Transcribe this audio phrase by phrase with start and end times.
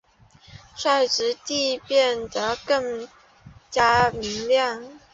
[0.75, 3.07] 率直地变得更
[3.69, 4.83] 加明亮！